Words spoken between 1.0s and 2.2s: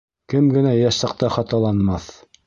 саҡта хаталанмаҫ.